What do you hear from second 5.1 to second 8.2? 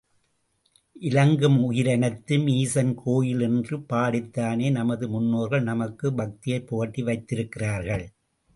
முன்னோர் நமக்குப் பக்தியைப் புகட்டி வைத்திருக்கிறார்கள்.